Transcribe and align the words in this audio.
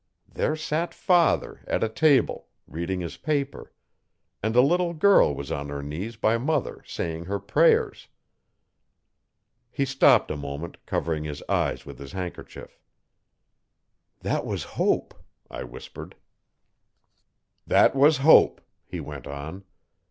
There 0.27 0.55
sat 0.55 0.95
father, 0.95 1.61
at 1.67 1.83
a 1.83 1.87
table, 1.87 2.47
reading 2.65 3.01
his 3.01 3.17
paper; 3.17 3.71
and 4.41 4.55
a 4.55 4.61
little 4.61 4.95
girl 4.95 5.35
was 5.35 5.51
on 5.51 5.69
her 5.69 5.83
knees 5.83 6.15
by 6.15 6.39
mother 6.39 6.81
saying 6.87 7.25
her 7.25 7.37
prayers. 7.39 8.07
He 9.69 9.85
stopped 9.85 10.31
a 10.31 10.35
moment, 10.35 10.77
covering 10.87 11.23
his 11.23 11.43
eyes 11.47 11.85
with 11.85 11.99
his 11.99 12.13
handkerchief. 12.13 12.79
'That 14.21 14.43
was 14.43 14.63
Hope,' 14.63 15.13
I 15.51 15.63
whispered. 15.65 16.15
'That 17.67 17.95
was 17.95 18.17
Hope,' 18.17 18.61
he 18.87 18.99
went 18.99 19.27
on. 19.27 19.65